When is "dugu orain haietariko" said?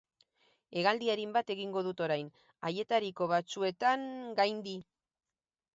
1.89-3.29